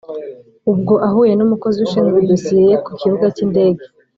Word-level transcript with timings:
Ubwo 0.71 0.93
ahuye 1.07 1.33
n 1.35 1.41
umukozi 1.47 1.77
ushinzwe 1.85 2.17
idosiye 2.23 2.63
ye 2.69 2.75
ku 2.85 2.89
kibuga 2.99 3.25
cy 3.35 3.41
indege 3.45 3.83